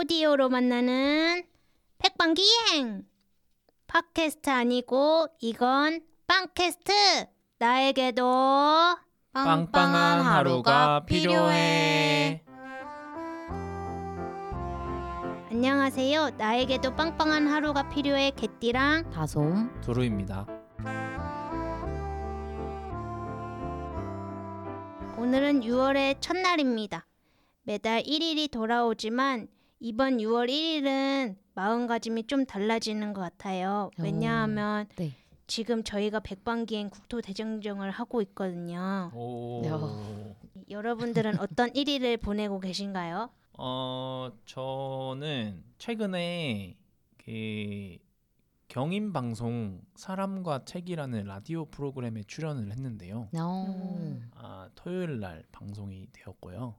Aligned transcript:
오디오로 0.00 0.48
만나는 0.48 1.42
백방기행. 1.98 3.04
팟캐스트 3.86 4.48
아니고 4.48 5.26
이건 5.40 6.00
빵캐스트. 6.26 6.92
나에게도 7.58 8.96
빵빵한 9.34 10.20
하루가 10.22 11.04
필요해. 11.04 12.42
안녕하세요. 15.50 16.30
나에게도 16.30 16.96
빵빵한 16.96 17.46
하루가 17.46 17.90
필요해. 17.90 18.30
개띠랑 18.36 19.10
다솜. 19.10 19.82
두루입니다. 19.82 20.46
오늘은 25.18 25.60
6월의 25.60 26.22
첫날입니다. 26.22 27.06
매달 27.64 28.02
1일이 28.02 28.50
돌아오지만 28.50 29.48
이번 29.80 30.18
6월 30.18 30.48
1일은 30.48 31.36
마음가짐이 31.54 32.26
좀 32.26 32.44
달라지는 32.44 33.12
것 33.14 33.22
같아요 33.22 33.90
왜냐하면 33.98 34.86
네. 34.96 35.12
지금 35.46 35.82
저희가 35.82 36.20
백방기행 36.20 36.90
국토대장정을 36.90 37.90
하고 37.90 38.22
있거든요. 38.22 39.10
오. 39.12 39.62
야. 39.64 39.80
여러분들은 40.68 41.40
어떤 41.40 41.70
1일을 41.70 42.20
보내고 42.22 42.60
계신가요? 42.60 43.30
어 43.58 44.30
저는 44.46 45.64
최근에 45.78 46.76
그 47.18 47.96
경인 48.68 49.12
방송 49.12 49.80
사람과 49.96 50.64
책이라는 50.64 51.24
라디오 51.24 51.64
프로그램에 51.64 52.22
출연을 52.22 52.70
했는데요. 52.70 53.28
어. 53.36 54.20
아, 54.36 54.68
토요일 54.76 55.18
날 55.18 55.42
방송이 55.50 56.06
되었고요. 56.12 56.76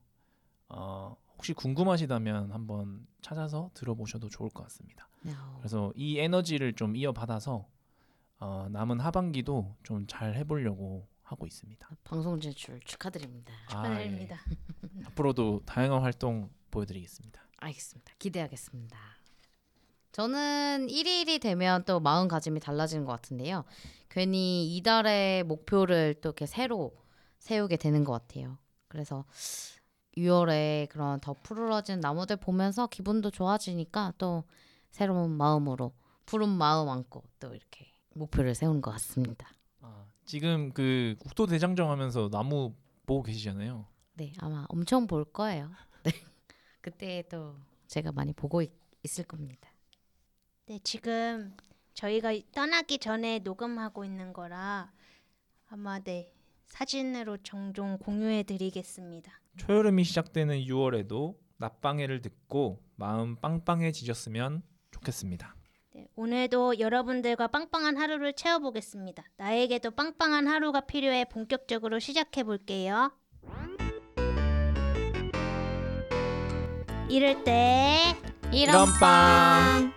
어, 0.70 1.18
혹시 1.42 1.54
궁금하시다면 1.54 2.52
한번 2.52 3.08
찾아서 3.24 3.72
들어보셔도 3.74 4.30
좋을 4.30 4.52
것 4.52 4.62
같습니다. 4.66 5.10
어. 5.26 5.56
그래서 5.58 5.92
이 5.96 6.20
에너지를 6.20 6.74
좀 6.74 6.96
이어받아서 6.96 7.68
어, 8.38 8.68
남은 8.70 9.00
하반기도 9.00 9.76
좀 9.82 10.06
잘 10.08 10.36
해보려고 10.36 11.08
하고 11.24 11.48
있습니다. 11.48 11.90
방송 12.04 12.40
진출 12.40 12.80
축하드립니다. 12.82 13.52
축하드립니다. 13.70 14.36
아, 14.36 14.52
예. 14.52 15.06
앞으로도 15.08 15.62
다양한 15.66 16.04
활동 16.04 16.52
보여드리겠습니다. 16.70 17.42
알겠습니다. 17.58 18.14
기대하겠습니다. 18.20 19.00
저는 20.12 20.90
1일이 20.92 21.42
되면 21.42 21.84
또 21.86 22.00
마음가짐이 22.00 22.60
달라지는 22.60 23.06
것 23.06 23.14
같은데요. 23.14 23.64
괜히 24.10 24.76
이달의 24.78 25.46
목표를 25.46 26.14
또 26.22 26.30
이렇게 26.30 26.46
새로 26.46 26.96
세우게 27.40 27.78
되는 27.78 28.04
것 28.04 28.12
같아요. 28.12 28.60
그래서 28.88 29.26
6월에 30.18 30.90
그런 30.90 31.20
더 31.20 31.34
푸르러진 31.34 32.00
나무들 32.00 32.38
보면서 32.38 32.88
기분도 32.88 33.32
좋아지니까 33.32 34.14
또 34.18 34.44
새로운 34.90 35.32
마음으로 35.32 35.94
푸른 36.26 36.50
마음 36.50 36.90
안고 36.90 37.24
또 37.40 37.56
이렇게 37.56 37.94
목표를 38.14 38.56
세우는 38.56 38.82
것 38.82 38.92
같습니다. 38.92 39.50
아, 39.80 40.06
지금 40.26 40.72
그 40.74 41.16
국토 41.20 41.46
대장정 41.46 41.90
하면서 41.90 42.30
나무 42.30 42.76
보고 43.06 43.24
계시잖아요. 43.24 43.86
네, 44.14 44.34
아마 44.40 44.66
엄청 44.70 45.08
볼 45.08 45.26
거예요. 45.26 45.72
네, 46.04 46.12
그때 46.82 47.24
또 47.30 47.56
제가 47.88 48.12
많이 48.12 48.34
보고 48.34 48.62
있, 48.62 48.72
있을 49.04 49.24
겁니다. 49.24 49.70
네, 50.66 50.80
지금 50.84 51.56
저희가 51.94 52.34
떠나기 52.54 53.00
전에 53.00 53.40
녹음하고 53.40 54.06
있는 54.06 54.34
거라 54.34 54.92
아마 55.68 56.00
네 56.00 56.34
사진으로 56.68 57.38
종종 57.38 57.98
공유해 57.98 58.44
드리겠습니다. 58.44 59.41
초여름이 59.62 60.04
시작되는 60.04 60.62
6월에도 60.62 61.36
낮방해를 61.58 62.24
듣고 62.24 62.82
마음 62.96 63.36
빵빵해지셨으면 63.36 64.64
좋겠습니다. 64.90 65.56
네, 65.94 66.08
오늘도 66.16 66.80
여러분들과 66.80 67.48
빵빵한 67.48 67.96
하루를 67.96 68.34
채워보겠습니다. 68.34 69.24
나에게도 69.38 69.92
빵빵한 69.92 70.48
하루가 70.48 70.82
필요해 70.82 71.26
본격적으로 71.26 72.00
시작해 72.00 72.42
볼게요. 72.44 73.12
이럴 77.08 77.44
때 77.44 78.16
이런 78.52 78.88
빵. 79.00 79.94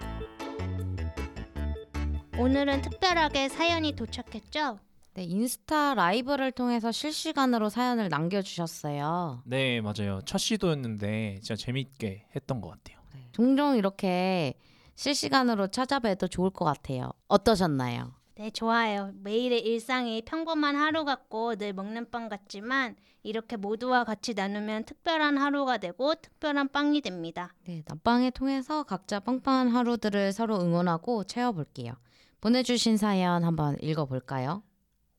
오늘은 2.39 2.83
특별하게 2.83 3.49
사연이 3.49 3.97
도착했죠? 3.97 4.79
네, 5.15 5.23
인스타 5.23 5.95
라이브를 5.95 6.51
통해서 6.51 6.91
실시간으로 6.91 7.69
사연을 7.69 8.09
남겨주셨어요. 8.09 9.43
네 9.47 9.81
맞아요. 9.81 10.21
첫 10.27 10.39
시도였는데 10.39 11.39
진짜 11.41 11.55
재밌게 11.55 12.27
했던 12.35 12.61
것 12.61 12.71
같아요. 12.71 12.99
네, 13.15 13.29
종종 13.31 13.77
이렇게 13.77 14.55
실시간으로 14.97 15.69
찾아뵈도 15.69 16.27
좋을 16.27 16.51
것 16.51 16.65
같아요. 16.65 17.13
어떠셨나요? 17.29 18.13
네, 18.35 18.51
좋아요. 18.51 19.13
매일의 19.23 19.61
일상이 19.61 20.23
평범한 20.23 20.75
하루 20.75 21.05
같고 21.05 21.55
늘 21.55 21.73
먹는 21.73 22.11
빵 22.11 22.29
같지만 22.29 22.97
이렇게 23.23 23.57
모두와 23.57 24.03
같이 24.03 24.35
나누면 24.35 24.85
특별한 24.85 25.39
하루가 25.39 25.79
되고 25.79 26.17
특별한 26.17 26.71
빵이 26.71 27.01
됩니다. 27.03 27.55
네, 27.65 27.85
낮방을 27.87 28.33
통해서 28.33 28.83
각자 28.83 29.21
빵빵한 29.21 29.69
하루들을 29.69 30.33
서로 30.33 30.61
응원하고 30.61 31.23
채워볼게요. 31.23 31.93
보내주신 32.41 32.97
사연 32.97 33.45
한번 33.45 33.77
읽어볼까요? 33.81 34.65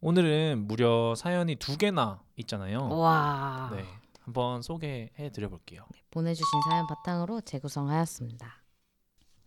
오늘은 0.08 0.68
무려 0.68 1.16
사연이 1.16 1.56
두 1.56 1.80
개나 1.80 2.22
있잖아요. 2.36 2.90
와, 2.90 3.72
네 3.74 3.84
한번 4.20 4.62
소개해 4.62 5.32
드려 5.34 5.50
볼게요. 5.50 5.84
보내주신 6.12 6.48
사연 6.70 6.86
바탕으로 6.86 7.42
재구성하였습니다. 7.42 8.48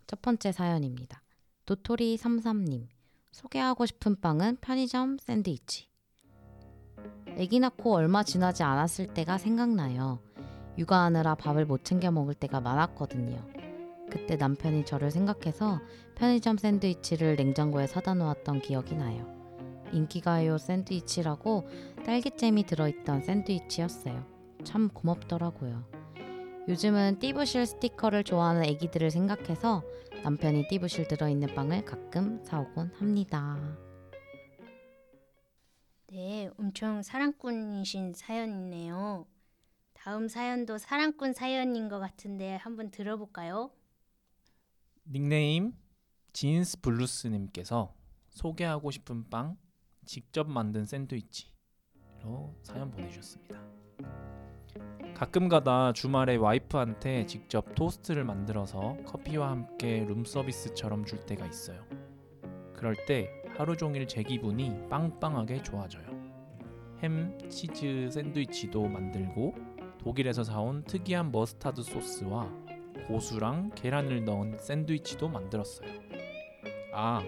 첫 0.09 0.21
번째 0.21 0.51
사연입니다. 0.51 1.23
도토리 1.65 2.17
33님 2.17 2.89
소개하고 3.31 3.87
싶은 3.87 4.21
빵은 4.21 4.57
편의점 4.61 5.19
샌드위치. 5.19 5.87
아기 7.39 7.61
낳고 7.61 7.95
얼마 7.95 8.25
지나지 8.25 8.65
않았을 8.65 9.15
때가 9.15 9.39
생각나요. 9.39 10.19
육아하느라 10.77 11.37
밥을 11.37 11.67
못 11.67 11.85
챙겨 11.85 12.11
먹을 12.11 12.35
때가 12.35 12.61
많았거든요. 12.61 13.47
그때 14.11 14.35
남편이 14.35 14.87
저를 14.87 15.13
생각해서 15.13 15.79
편의점 16.17 16.59
샌드위치를 16.59 17.37
냉장고에 17.37 17.87
사다 17.87 18.15
놓았던 18.15 18.63
기억이 18.63 18.97
나요. 18.97 19.38
인기가요 19.93 20.59
샌드위치라고 20.59 21.69
딸기잼이 22.05 22.65
들어있던 22.65 23.23
샌드위치였어요. 23.23 24.27
참 24.65 24.89
고맙더라고요. 24.89 25.85
요즘은 26.69 27.19
띠부실 27.19 27.67
스티커를 27.67 28.25
좋아하는 28.25 28.65
애기들을 28.65 29.11
생각해서 29.11 29.83
남편이 30.23 30.69
띠부실 30.69 31.09
들어있는 31.09 31.55
빵을 31.55 31.85
가끔 31.85 32.45
사오곤 32.45 32.93
합니다. 32.99 33.79
네, 36.09 36.51
엄청 36.59 37.03
사랑꾼이신 37.03 38.15
사연이네요. 38.15 39.27
다음 39.95 40.29
사연도 40.29 40.79
사랑꾼 40.79 41.33
사연인 41.33 41.89
것 41.89 41.99
같은데 41.99 42.57
한번 42.57 42.91
들어볼까요? 42.91 43.71
닉네임 45.11 45.73
진스 46.33 46.81
블루스님께서 46.81 47.95
소개하고 48.31 48.91
싶은 48.91 49.29
빵 49.29 49.57
직접 50.09 50.49
만든 50.49 50.87
샌드위치로 50.87 52.55
사연 52.63 52.91
보내주셨습니다. 52.91 53.61
가끔가다 55.15 55.93
주말에 55.93 56.37
와이프한테 56.37 57.27
직접 57.27 57.75
토스트를 57.75 58.25
만들어서 58.25 58.97
커피와 59.05 59.51
함께 59.51 60.07
룸서비스처럼 60.09 61.05
줄 61.05 61.27
때가 61.27 61.47
있어요. 61.47 61.85
그럴 62.73 62.97
때 63.07 63.29
하루 63.57 63.77
종일 63.77 64.09
제 64.09 64.23
기분이 64.23 64.89
빵빵하게 64.89 65.63
좋아져요. 65.63 66.07
햄, 67.03 67.37
치즈 67.51 68.09
샌드위치도 68.11 68.89
만들고 68.89 69.55
독일에서 69.99 70.43
사온 70.43 70.85
특이한 70.85 71.31
머스타드 71.31 71.83
소스와 71.83 72.51
고수랑 73.09 73.73
계란을 73.75 74.25
넣은 74.25 74.57
샌드위치도 74.59 75.29
만들었어요. 75.29 75.89
아, 76.95 77.23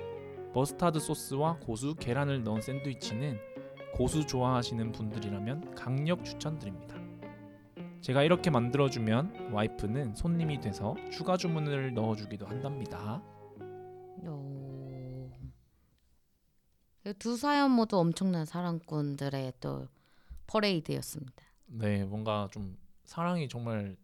머스타드 0.53 0.99
소스와 0.99 1.59
고수, 1.59 1.95
계란을 1.95 2.43
넣은 2.43 2.61
샌드위치는 2.61 3.39
고수 3.95 4.27
좋아하시는 4.27 4.93
분들이라면 4.93 5.75
강력 5.75 6.25
추천드립니다. 6.25 6.97
제가 8.01 8.23
이렇게 8.23 8.51
만들어주면 8.51 9.53
와이프는 9.53 10.15
손님이 10.15 10.61
돼서 10.61 10.97
추가 11.13 11.37
주문을 11.37 11.95
넣어주기도 11.95 12.47
한답니다. 12.47 13.23
오. 14.27 15.31
두 17.19 17.37
사연 17.37 17.71
모두 17.71 17.99
엄청난 17.99 18.45
사랑꾼들의 18.45 19.53
또 19.61 19.87
퍼레이드였습니다. 20.47 21.45
네, 21.67 22.05
뭔가 22.05 22.49
좀 22.51 22.77
사랑이 23.05 23.49
정말 23.49 23.97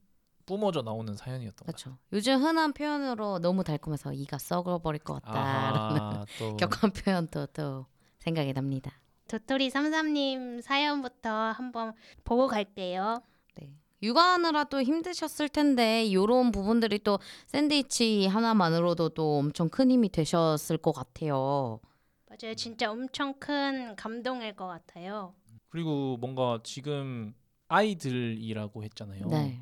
뿜어져 0.46 0.82
나오는 0.82 1.14
사연이었던 1.14 1.66
것 1.66 1.76
같아요. 1.76 1.96
그렇죠. 1.96 1.98
요즘 2.12 2.40
흔한 2.43 2.72
표현으로 2.72 3.40
너무 3.40 3.64
달콤해서 3.64 4.12
이가 4.12 4.38
썩어버릴 4.38 5.00
것 5.00 5.14
같다라는 5.14 6.00
아하, 6.00 6.26
또 6.38 6.56
격한 6.56 6.93
표현도 6.93 7.46
또 7.46 7.87
생각이 8.19 8.52
납니다. 8.52 8.93
도토리 9.28 9.70
삼삼님 9.70 10.60
사연부터 10.60 11.31
한번 11.31 11.93
보고 12.25 12.46
갈게요. 12.46 13.22
네. 13.56 13.75
육아하느라 14.02 14.64
또 14.64 14.81
힘드셨을 14.81 15.48
텐데 15.48 16.12
요런 16.12 16.52
부분들이 16.52 17.00
또 17.00 17.19
샌드위치 17.46 18.26
하나만으로도 18.26 19.10
또 19.10 19.38
엄청 19.38 19.69
큰 19.69 19.90
힘이 19.90 20.08
되셨을 20.10 20.78
것 20.78 20.93
같아요. 20.93 21.81
맞아요. 22.28 22.54
진짜 22.54 22.90
엄청 22.90 23.34
큰 23.40 23.96
감동일 23.96 24.54
것 24.54 24.66
같아요. 24.69 25.34
그리고 25.69 26.16
뭔가 26.19 26.60
지금 26.62 27.34
아이들이라고 27.69 28.84
했잖아요. 28.84 29.26
네. 29.26 29.60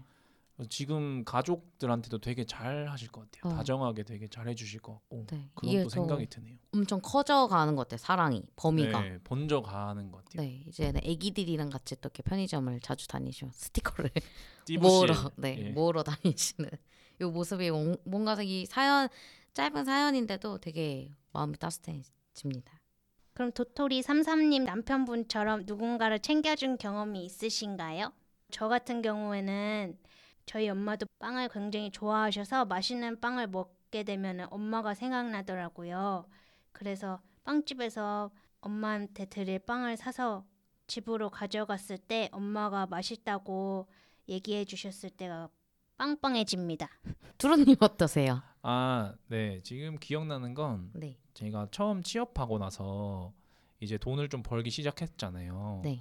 지금 0.71 1.25
가족들한테도 1.25 2.19
되게 2.19 2.45
잘 2.45 2.87
하실 2.89 3.09
것 3.09 3.23
같아요. 3.31 3.53
어. 3.53 3.57
다정하게 3.57 4.05
되게 4.05 4.29
잘 4.29 4.47
해주실 4.49 4.81
것 4.81 4.93
같고 4.95 5.27
네. 5.31 5.51
또또 5.61 5.89
생각이 5.89 6.27
드네요. 6.27 6.57
엄청 6.73 7.01
커져가는 7.03 7.75
것 7.75 7.83
같아요. 7.83 7.99
사랑이 7.99 8.43
범위가. 8.57 9.01
네. 9.01 9.11
네, 9.11 9.19
번져 9.25 9.63
가는 9.63 10.11
것 10.13 10.25
같아요. 10.25 10.49
이제는 10.67 11.01
애기들이랑 11.03 11.71
같이 11.71 11.97
또 11.97 12.07
이렇게 12.07 12.23
편의점을 12.23 12.79
자주 12.81 13.09
다니시고 13.09 13.51
스티커를 13.53 14.11
띠부실. 14.67 14.79
모으러 14.79 15.15
네 15.37 15.57
예. 15.59 15.71
모으러 15.71 16.03
다니시는 16.05 16.71
요 17.21 17.31
모습이 17.31 17.71
뭔- 17.71 17.97
뭔가 18.05 18.41
이 18.41 18.65
사연 18.67 19.09
짧은 19.55 19.85
사연인데도 19.85 20.59
되게 20.59 21.11
마음이 21.33 21.57
따뜻해집니다. 21.59 22.81
그럼 23.35 23.51
도토리 23.51 24.03
삼삼님 24.03 24.63
남편분처럼 24.65 25.65
누군가를 25.67 26.21
챙겨준 26.21 26.79
경험이 26.79 27.25
있으신가요? 27.25 28.13
저 28.53 28.69
같은 28.69 29.03
경우에는 29.03 29.99
저희 30.47 30.69
엄마도 30.69 31.07
빵을 31.19 31.49
굉장히 31.49 31.91
좋아하셔서 31.91 32.67
맛있는 32.67 33.21
빵을 33.21 33.49
먹게 33.49 34.03
되면 34.03 34.47
엄마가 34.51 34.95
생각나더라고요. 34.95 36.27
그래서 36.73 37.21
빵집에서 37.45 38.31
엄마한테 38.61 39.27
드릴 39.27 39.59
빵을 39.61 39.97
사서 39.97 40.45
집으로 40.87 41.31
가져갔을 41.31 41.99
때 41.99 42.29
엄마가 42.33 42.87
맛있다고 42.87 43.89
얘기해 44.29 44.65
주셨을 44.65 45.11
때가 45.11 45.49
빵빵해집니다. 45.97 46.89
두루님 47.39 47.77
어떠세요? 47.81 48.43
아, 48.63 49.15
네. 49.29 49.61
지금 49.63 49.99
기억나는 49.99 50.55
건 50.55 50.91
네, 50.95 51.19
제가 51.35 51.69
처음 51.71 52.03
취업하고 52.03 52.59
나서 52.59 53.33
이제 53.81 53.99
돈을 53.99 54.29
좀 54.29 54.43
벌기 54.43 54.71
시작했잖아요. 54.71 55.83
네. 55.85 56.01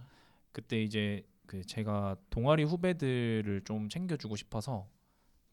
그때 0.51 0.81
이제 0.81 1.25
그 1.53 1.63
제가 1.63 2.17
동아리 2.31 2.63
후배들을 2.63 3.61
좀 3.63 3.87
챙겨주고 3.87 4.35
싶어서 4.37 4.89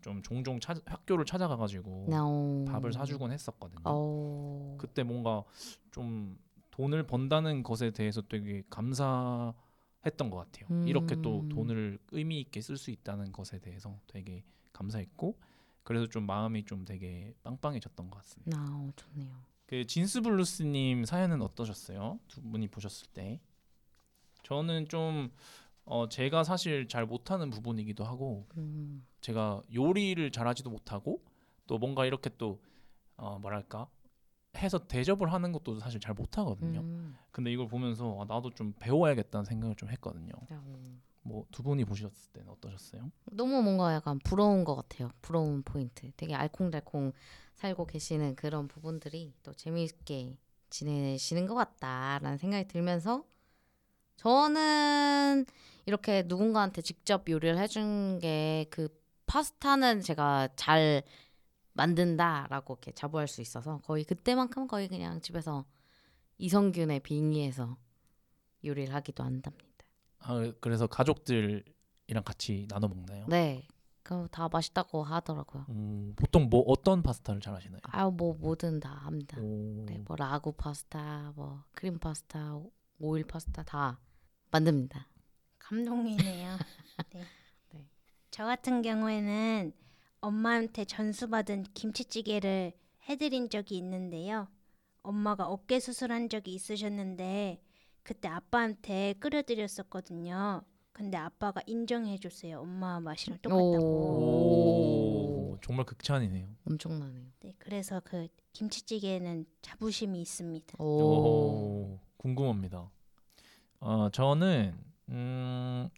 좀 0.00 0.22
종종 0.22 0.58
찾, 0.58 0.78
학교를 0.86 1.26
찾아가가지고 1.26 2.06
어... 2.10 2.64
밥을 2.66 2.94
사주곤 2.94 3.32
했었거든요. 3.32 3.82
어... 3.84 4.78
그때 4.80 5.02
뭔가 5.02 5.44
좀 5.90 6.38
돈을 6.70 7.06
번다는 7.06 7.62
것에 7.62 7.90
대해서 7.90 8.22
되게 8.22 8.62
감사했던 8.70 10.30
것 10.30 10.36
같아요. 10.36 10.68
음. 10.70 10.88
이렇게 10.88 11.20
또 11.20 11.46
돈을 11.50 11.98
의미 12.12 12.40
있게 12.40 12.62
쓸 12.62 12.78
수 12.78 12.90
있다는 12.90 13.30
것에 13.30 13.58
대해서 13.58 14.00
되게 14.06 14.42
감사했고 14.72 15.38
그래서 15.82 16.06
좀 16.06 16.24
마음이 16.24 16.64
좀 16.64 16.86
되게 16.86 17.34
빵빵해졌던 17.42 18.08
것 18.08 18.16
같습니다. 18.20 18.58
아, 18.58 18.90
좋네요. 18.96 19.36
그 19.66 19.84
진스 19.84 20.22
블루스님 20.22 21.04
사연은 21.04 21.42
어떠셨어요? 21.42 22.20
두 22.26 22.40
분이 22.40 22.68
보셨을 22.68 23.08
때 23.12 23.42
저는 24.42 24.88
좀 24.88 25.30
어, 25.90 26.08
제가 26.08 26.44
사실 26.44 26.86
잘 26.86 27.04
못하는 27.04 27.50
부분이기도 27.50 28.04
하고 28.04 28.46
음, 28.56 29.04
제가 29.20 29.60
요리를 29.74 30.30
잘하지도 30.30 30.70
못하고 30.70 31.20
또 31.66 31.78
뭔가 31.78 32.06
이렇게 32.06 32.30
또 32.38 32.60
어, 33.16 33.40
뭐랄까 33.40 33.88
해서 34.56 34.86
대접을 34.86 35.32
하는 35.32 35.50
것도 35.50 35.80
사실 35.80 35.98
잘 35.98 36.14
못하거든요. 36.14 36.80
음, 36.80 37.16
근데 37.32 37.52
이걸 37.52 37.66
보면서 37.66 38.20
아, 38.20 38.24
나도 38.24 38.50
좀 38.50 38.72
배워야겠다는 38.78 39.44
생각을 39.44 39.74
좀 39.74 39.88
했거든요. 39.90 40.32
어. 40.48 41.00
뭐두 41.22 41.64
분이 41.64 41.84
보셨을 41.84 42.32
때는 42.32 42.50
어떠셨어요? 42.52 43.10
너무 43.32 43.60
뭔가 43.60 43.92
약간 43.92 44.20
부러운 44.20 44.64
것 44.64 44.76
같아요. 44.76 45.10
부러운 45.20 45.62
포인트. 45.62 46.10
되게 46.16 46.34
알콩달콩 46.34 47.12
살고 47.56 47.86
계시는 47.86 48.36
그런 48.36 48.68
부분들이 48.68 49.34
또 49.42 49.52
재미있게 49.52 50.36
지내시는 50.70 51.46
것 51.46 51.54
같다라는 51.56 52.38
생각이 52.38 52.68
들면서 52.68 53.24
저는 54.20 55.46
이렇게 55.86 56.22
누군가한테 56.26 56.82
직접 56.82 57.26
요리를 57.28 57.56
해준 57.56 58.18
게 58.20 58.66
그 58.70 58.88
파스타는 59.24 60.00
제가 60.02 60.48
잘 60.56 61.02
만든다라고 61.72 62.74
이렇게 62.74 62.90
자부할 62.92 63.28
수 63.28 63.40
있어서 63.40 63.78
거의 63.78 64.04
그때만큼 64.04 64.66
거의 64.66 64.88
그냥 64.88 65.20
집에서 65.22 65.64
이성균의 66.38 67.00
빙의해서 67.00 67.76
요리를 68.64 68.92
하기도 68.92 69.22
한답니다. 69.22 69.86
아, 70.18 70.52
그래서 70.60 70.86
가족들이랑 70.88 72.24
같이 72.24 72.66
나눠 72.68 72.88
먹나요? 72.88 73.24
네, 73.28 73.66
그거 74.02 74.26
다 74.26 74.48
맛있다고 74.52 75.02
하더라고요. 75.04 75.64
음, 75.70 76.12
보통 76.16 76.50
뭐 76.50 76.62
어떤 76.66 77.02
파스타를 77.02 77.40
잘 77.40 77.54
하시나요? 77.54 77.80
아, 77.84 78.10
뭐 78.10 78.34
뭐든 78.34 78.80
다 78.80 78.90
합니다. 78.90 79.38
오, 79.40 79.84
네, 79.86 80.02
뭐 80.06 80.16
라구 80.16 80.52
파스타, 80.52 81.32
뭐 81.36 81.62
크림 81.72 81.98
파스타, 81.98 82.54
오- 82.56 82.72
오일 82.98 83.24
파스타 83.24 83.62
다 83.62 83.98
만듭니다. 84.50 85.06
감동이네요. 85.58 86.58
네. 87.12 87.24
네. 87.70 87.86
저 88.30 88.44
같은 88.44 88.82
경우에는 88.82 89.72
엄마한테 90.20 90.84
전수받은 90.84 91.64
김치찌개를 91.74 92.72
해드린 93.08 93.48
적이 93.48 93.78
있는데요. 93.78 94.48
엄마가 95.02 95.46
어깨 95.46 95.80
수술한 95.80 96.28
적이 96.28 96.54
있으셨는데 96.54 97.62
그때 98.02 98.28
아빠한테 98.28 99.14
끓여드렸었거든요. 99.20 100.62
근데 100.92 101.16
아빠가 101.16 101.62
인정해줬어요. 101.66 102.60
엄마 102.60 103.00
맛이랑 103.00 103.38
똑같다고. 103.40 103.78
오, 105.52 105.58
정말 105.62 105.86
극찬이네요. 105.86 106.46
엄청나네요. 106.66 107.24
네, 107.40 107.54
그래서 107.58 108.00
그 108.04 108.28
김치찌개에는 108.52 109.46
자부심이 109.62 110.20
있습니다. 110.20 110.74
오, 110.78 110.84
오, 110.84 111.98
궁금합니다. 112.18 112.90
어, 113.80 114.10
저는 114.10 114.74
음, 115.08 115.88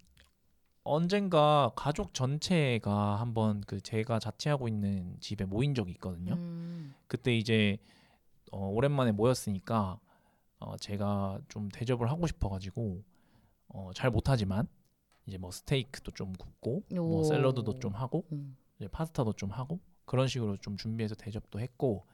언젠가 0.84 1.72
가족 1.76 2.14
전체가 2.14 3.20
한번 3.20 3.60
그 3.62 3.80
제가 3.80 4.18
자취하고 4.18 4.68
있는 4.68 5.16
집에 5.20 5.44
모인 5.44 5.74
적이 5.74 5.92
있거든요. 5.92 6.34
음, 6.34 6.94
그때 7.08 7.36
이제 7.36 7.78
어, 8.52 8.68
오랜만에 8.68 9.12
모였으니까 9.12 9.98
어, 10.60 10.76
제가 10.76 11.40
좀 11.48 11.68
대접을 11.68 12.10
하고 12.10 12.26
싶어가지고 12.26 13.02
어, 13.68 13.90
잘 13.94 14.10
못하지만 14.10 14.68
이제 15.26 15.38
뭐 15.38 15.50
스테이크도 15.50 16.12
좀 16.12 16.32
굽고 16.34 16.84
뭐 16.90 17.20
오. 17.20 17.24
샐러드도 17.24 17.80
좀 17.80 17.94
하고 17.94 18.24
음, 18.32 18.56
이제 18.78 18.88
파스타도 18.88 19.32
좀 19.32 19.50
하고 19.50 19.80
그런 20.04 20.28
식으로 20.28 20.56
좀 20.58 20.76
준비해서 20.76 21.14
대접도 21.16 21.58
했고 21.58 22.06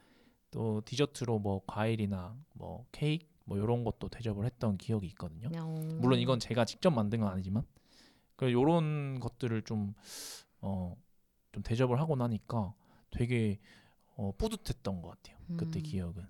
또 0.51 0.81
디저트로 0.85 1.39
뭐 1.39 1.63
과일이나 1.67 2.37
뭐 2.55 2.87
케이크 2.91 3.27
뭐 3.49 3.57
이런 3.57 3.83
것도 3.83 4.09
대접을 4.11 4.45
했던 4.45 4.77
기억이 4.77 5.07
있거든요. 5.09 5.49
음. 5.49 5.99
물론 6.01 6.19
이건 6.19 6.39
제가 6.39 6.67
직접 6.67 6.91
만든 6.91 7.21
건 7.21 7.31
아니지만 7.33 7.65
그 8.37 8.53
요런 8.53 9.21
것들을 9.21 9.63
좀 9.63 9.95
어, 10.61 10.95
좀 11.53 11.63
대접을 11.63 11.99
하고 11.99 12.15
나니까 12.15 12.75
되게 13.11 13.59
어, 14.17 14.33
뿌듯했던 14.37 15.01
것 15.01 15.09
같아요. 15.11 15.39
그때 15.57 15.81
음. 15.81 15.83
기억은 15.83 16.29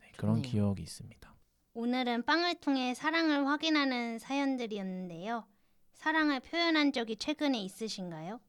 네, 0.00 0.12
그런 0.16 0.36
좋네요. 0.36 0.50
기억이 0.50 0.82
있습니다. 0.82 1.32
오늘은 1.74 2.24
빵을 2.24 2.56
통해 2.56 2.92
사랑을 2.92 3.46
확인하는 3.46 4.18
사연들이었는데요. 4.18 5.46
사랑을 5.94 6.40
표현한 6.40 6.92
적이 6.92 7.16
최근에 7.16 7.60
있으신가요? 7.60 8.40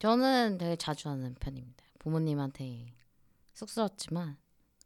저는 0.00 0.58
되게 0.58 0.74
자주 0.74 1.08
하는 1.08 1.34
편입니다. 1.34 1.84
부모님한테 2.00 2.94
쑥스럽지만 3.52 4.38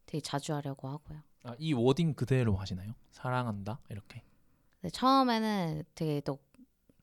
되게 0.05 0.21
자주 0.21 0.53
하려고 0.55 0.89
하고요. 0.89 1.23
아, 1.45 1.55
이 1.59 1.73
워딩 1.73 2.15
그대로 2.15 2.57
하시나요? 2.57 2.95
사랑한다 3.13 3.79
이렇게. 3.89 4.23
근데 4.81 4.91
처음에는 4.91 5.85
되게 5.95 6.21
또 6.21 6.39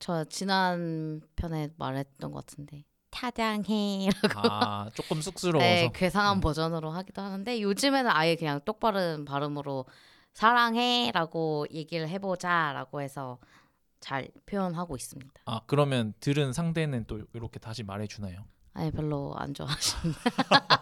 저 0.01 0.23
지난 0.25 1.21
편에 1.35 1.69
말했던 1.77 2.31
것 2.31 2.45
같은데 2.45 2.83
타장해 3.11 4.09
아 4.35 4.89
조금 4.95 5.21
쑥스러워서. 5.21 5.59
네, 5.69 5.91
괴상한 5.93 6.37
음. 6.37 6.41
버전으로 6.41 6.89
하기도 6.89 7.21
하는데 7.21 7.61
요즘에는 7.61 8.09
아예 8.09 8.35
그냥 8.35 8.59
똑바른 8.65 9.25
발음으로 9.25 9.85
사랑해라고 10.33 11.67
얘기를 11.71 12.09
해보자라고 12.09 13.01
해서 13.01 13.37
잘 13.99 14.29
표현하고 14.47 14.95
있습니다. 14.95 15.41
아 15.45 15.61
그러면 15.67 16.15
들은 16.19 16.51
상대는 16.51 17.05
또 17.05 17.21
이렇게 17.33 17.59
다시 17.59 17.83
말해주나요? 17.83 18.43
아예 18.73 18.89
별로 18.89 19.35
안 19.35 19.53
좋아하시는데 19.53 20.17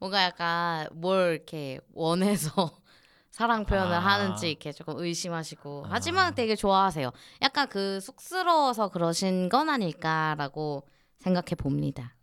뭔가 0.00 0.22
약간 0.24 0.88
뭘 0.92 1.34
이렇게 1.34 1.80
원해서 1.92 2.50
사랑 3.30 3.66
표현을 3.66 3.94
아. 3.94 3.98
하는지 3.98 4.50
이렇게 4.50 4.72
조금 4.72 4.98
의심하시고 4.98 5.84
아. 5.86 5.88
하지만 5.92 6.34
되게 6.34 6.56
좋아하세요. 6.56 7.10
약간 7.42 7.68
그 7.68 8.00
쑥스러워서 8.00 8.88
그러신 8.88 9.48
건 9.48 9.68
아닐까라고 9.68 10.86
생각해 11.18 11.54
봅니다. 11.56 12.14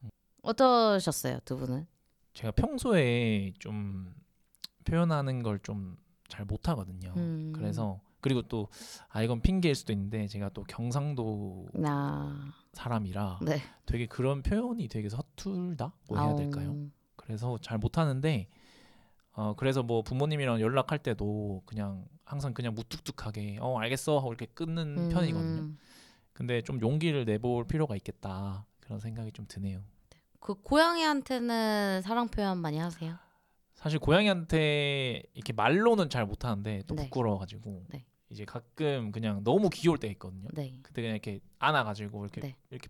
어떠셨어요 0.41 1.39
두 1.45 1.57
분은? 1.57 1.87
제가 2.33 2.51
평소에 2.51 3.53
좀 3.59 4.13
표현하는 4.85 5.43
걸 5.43 5.59
좀 5.61 5.97
잘 6.29 6.45
못하거든요. 6.45 7.13
음. 7.15 7.53
그래서 7.55 7.99
그리고 8.19 8.41
또 8.41 8.67
아 9.09 9.21
이건 9.21 9.41
핑계일 9.41 9.75
수도 9.75 9.93
있는데 9.93 10.25
제가 10.27 10.49
또 10.49 10.63
경상도 10.63 11.67
나 11.75 12.51
사람이라 12.71 13.39
네. 13.43 13.61
되게 13.85 14.07
그런 14.07 14.41
표현이 14.41 14.87
되게 14.87 15.09
서툴다고 15.09 15.93
뭐 16.15 16.19
해야. 16.19 16.35
될까요? 16.35 16.75
그래서 17.23 17.57
잘 17.61 17.77
못하는데 17.77 18.47
어 19.31 19.55
그래서 19.55 19.81
뭐 19.81 20.03
부모님이랑 20.03 20.61
연락할 20.61 20.99
때도 20.99 21.63
그냥 21.65 22.05
항상 22.25 22.53
그냥 22.53 22.75
무뚝뚝하게 22.75 23.57
어 23.61 23.77
알겠어 23.79 24.17
하고 24.17 24.29
이렇게 24.29 24.45
끊는 24.45 24.97
음, 24.97 25.09
편이거든요. 25.09 25.69
근데 26.33 26.61
좀 26.61 26.79
용기를 26.81 27.25
내볼 27.25 27.65
필요가 27.65 27.95
있겠다 27.95 28.65
그런 28.79 28.99
생각이 28.99 29.31
좀 29.31 29.45
드네요. 29.47 29.81
그 30.39 30.55
고양이한테는 30.55 32.01
사랑 32.01 32.27
표현 32.27 32.57
많이 32.57 32.77
하세요? 32.77 33.17
사실 33.75 33.99
고양이한테 33.99 35.23
이렇게 35.33 35.53
말로는 35.53 36.09
잘 36.09 36.25
못하는데 36.25 36.83
또 36.87 36.95
네. 36.95 37.03
부끄러워가지고 37.03 37.85
네. 37.89 38.05
이제 38.29 38.45
가끔 38.45 39.11
그냥 39.11 39.43
너무 39.43 39.69
귀여울 39.69 39.97
때 39.97 40.07
있거든요. 40.09 40.47
네. 40.53 40.79
그때 40.81 41.01
그냥 41.01 41.15
이렇게 41.15 41.39
안아가지고 41.59 42.23
이렇게 42.23 42.41
네. 42.41 42.55
이렇게 42.69 42.89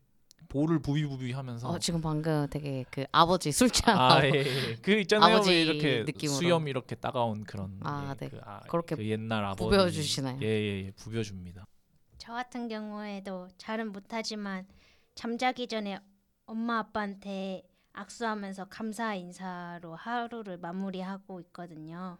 볼을 0.53 0.77
부비부비 0.77 1.31
하면서 1.31 1.67
어, 1.67 1.79
지금 1.79 2.00
방금 2.00 2.45
되게 2.48 2.86
그 2.91 3.05
아버지 3.12 3.51
술 3.51 3.72
취한 3.72 3.98
아, 3.98 4.24
예, 4.24 4.29
예. 4.29 4.75
그 4.83 4.91
있잖아요. 5.00 5.38
아버지 5.38 5.50
왜 5.50 5.63
이렇게 5.63 6.03
느낌으로. 6.03 6.38
수염 6.38 6.67
이렇게 6.67 6.93
따가운 6.93 7.43
그런 7.43 7.79
아, 7.81 8.13
예, 8.13 8.19
네. 8.19 8.29
그, 8.29 8.39
아, 8.43 8.60
그렇게 8.69 8.95
그 8.95 9.03
옛날 9.07 9.43
아버지 9.43 9.63
부벼주시나요? 9.63 10.38
예, 10.43 10.45
예, 10.48 10.86
예. 10.86 10.91
부벼줍니다. 10.91 11.65
저 12.19 12.33
같은 12.33 12.67
경우에도 12.67 13.48
잘은 13.57 13.91
못하지만 13.91 14.67
잠자기 15.15 15.65
전에 15.67 15.98
엄마 16.45 16.77
아빠한테 16.79 17.63
악수하면서 17.93 18.65
감사 18.65 19.15
인사로 19.15 19.95
하루를 19.95 20.60
마무리하고 20.60 21.41
있거든요. 21.41 22.19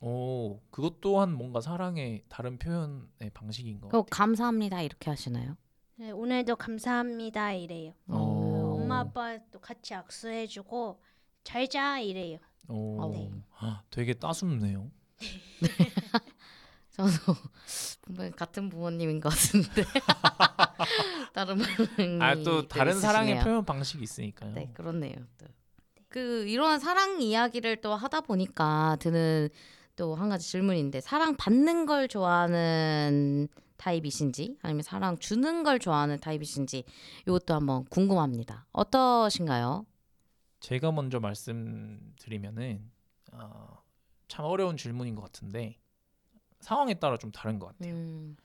오, 0.00 0.60
그것 0.70 1.00
또한 1.00 1.32
뭔가 1.32 1.60
사랑의 1.60 2.24
다른 2.28 2.58
표현의 2.58 3.30
방식인 3.32 3.80
것 3.80 3.88
그거 3.88 4.02
같아요. 4.02 4.10
감사합니다 4.10 4.82
이렇게 4.82 5.08
하시나요? 5.08 5.56
네, 5.96 6.10
오늘도 6.10 6.56
감사합니다 6.56 7.52
이래요. 7.52 7.92
어. 8.08 8.16
어, 8.16 8.74
엄마 8.82 9.00
아빠도 9.00 9.60
같이 9.60 9.94
악수해주고 9.94 11.00
잘 11.44 11.68
자 11.68 11.98
이래요. 12.00 12.38
오, 12.68 13.10
네. 13.12 13.30
아, 13.58 13.82
되게 13.90 14.14
따숩네요. 14.14 14.90
저도 16.90 17.10
분명 18.02 18.30
같은 18.32 18.68
부모님인 18.68 19.20
것 19.20 19.28
같은데 19.30 19.84
다른 21.34 21.58
반응이 21.58 22.22
아, 22.22 22.34
또 22.36 22.66
다른 22.68 22.98
사랑의 22.98 23.32
있으시네요. 23.34 23.44
표현 23.44 23.64
방식이 23.64 24.02
있으니까요. 24.02 24.52
네, 24.52 24.70
그렇네요. 24.74 25.14
또. 25.38 25.46
그 26.08 26.46
이런 26.46 26.78
사랑 26.78 27.20
이야기를 27.20 27.80
또 27.80 27.94
하다 27.94 28.22
보니까 28.22 28.96
드는 29.00 29.48
또 29.96 30.14
한 30.16 30.28
가지 30.28 30.48
질문인데 30.48 31.00
사랑 31.00 31.36
받는 31.36 31.86
걸 31.86 32.08
좋아하는 32.08 33.48
타입이신지 33.76 34.58
아니면 34.62 34.82
사랑 34.82 35.18
주는 35.18 35.62
걸 35.62 35.78
좋아하는 35.78 36.18
타입이신지 36.18 36.84
이것도 37.26 37.54
한번 37.54 37.84
궁금합니다. 37.86 38.66
어떠신가요? 38.72 39.86
제가 40.60 40.92
먼저 40.92 41.20
말씀드리면은 41.20 42.90
어, 43.32 43.82
참 44.28 44.44
어려운 44.46 44.76
질문인 44.76 45.14
것 45.14 45.22
같은데 45.22 45.78
상황에 46.60 46.94
따라 46.94 47.16
좀 47.18 47.30
다른 47.32 47.58
것 47.58 47.66
같아요. 47.66 47.92
음, 47.94 48.36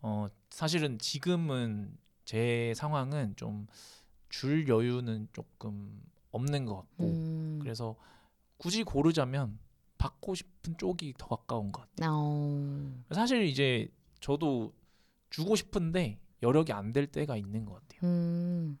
어, 0.00 0.28
사실은 0.50 0.98
지금은 0.98 1.96
제 2.24 2.72
상황은 2.76 3.34
좀 3.36 3.66
줄 4.30 4.68
여유는 4.68 5.28
조금 5.32 6.02
없는 6.32 6.66
것 6.66 6.76
같고 6.76 7.04
음, 7.04 7.58
그래서 7.62 7.96
굳이 8.58 8.84
고르자면 8.84 9.58
받고 9.96 10.34
싶은 10.34 10.76
쪽이 10.76 11.14
더 11.16 11.28
가까운 11.28 11.72
것 11.72 11.80
같아요. 11.88 12.10
어, 12.12 12.92
사실 13.12 13.44
이제 13.44 13.88
저도 14.20 14.72
주고 15.30 15.56
싶은데 15.56 16.20
여력이 16.42 16.72
안 16.72 16.92
될 16.92 17.06
때가 17.06 17.36
있는 17.36 17.64
것 17.64 17.74
같아요. 17.74 18.00
음. 18.04 18.78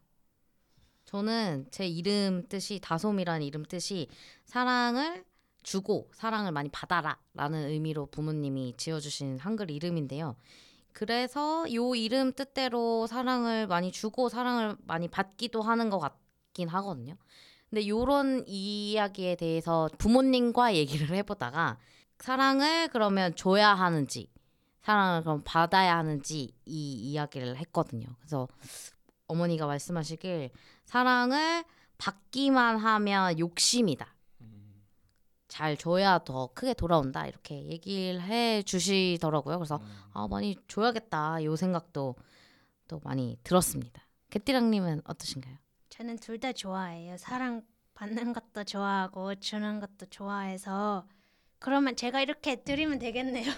저는 1.04 1.66
제 1.70 1.86
이름 1.86 2.46
뜻이 2.48 2.80
다솜이라는 2.80 3.44
이름 3.46 3.64
뜻이 3.64 4.08
사랑을 4.44 5.24
주고 5.62 6.10
사랑을 6.14 6.52
많이 6.52 6.68
받아라라는 6.68 7.68
의미로 7.70 8.06
부모님이 8.06 8.74
지어주신 8.76 9.38
한글 9.38 9.70
이름인데요. 9.70 10.36
그래서 10.92 11.72
요 11.74 11.94
이름 11.94 12.32
뜻대로 12.32 13.06
사랑을 13.06 13.66
많이 13.66 13.90
주고 13.92 14.28
사랑을 14.28 14.76
많이 14.84 15.08
받기도 15.08 15.62
하는 15.62 15.90
것 15.90 15.98
같긴 15.98 16.68
하거든요. 16.68 17.16
근데 17.70 17.86
요런 17.86 18.44
이야기에 18.46 19.36
대해서 19.36 19.88
부모님과 19.98 20.74
얘기를 20.74 21.08
해보다가 21.14 21.78
사랑을 22.18 22.88
그러면 22.88 23.34
줘야 23.36 23.74
하는지 23.74 24.30
사랑을 24.80 25.22
그럼 25.22 25.42
받아야 25.44 25.96
하는지 25.98 26.52
이 26.64 26.92
이야기를 26.94 27.56
했거든요. 27.58 28.06
그래서 28.18 28.48
어머니가 29.26 29.66
말씀하시길 29.66 30.50
사랑을 30.84 31.64
받기만 31.98 32.78
하면 32.78 33.38
욕심이다. 33.38 34.14
잘 35.48 35.76
줘야 35.76 36.18
더 36.18 36.48
크게 36.54 36.74
돌아온다. 36.74 37.26
이렇게 37.26 37.64
얘기를 37.66 38.20
해 38.20 38.62
주시더라고요. 38.62 39.58
그래서 39.58 39.76
음. 39.76 39.98
아 40.12 40.28
많이 40.28 40.56
줘야겠다. 40.68 41.42
요 41.44 41.56
생각도 41.56 42.14
또 42.86 43.00
많이 43.02 43.38
들었습니다. 43.42 44.02
개띠랑님은 44.30 45.02
어떠신가요? 45.04 45.56
저는 45.88 46.16
둘 46.18 46.38
다 46.38 46.52
좋아해요. 46.52 47.16
사랑 47.16 47.62
받는 47.94 48.32
것도 48.34 48.64
좋아하고 48.64 49.34
주는 49.36 49.80
것도 49.80 50.06
좋아해서 50.10 51.06
그러면 51.60 51.96
제가 51.96 52.20
이렇게 52.20 52.56
드리면 52.62 52.98
되겠네요. 53.00 53.50